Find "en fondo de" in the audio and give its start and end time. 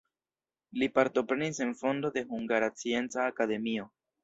1.67-2.25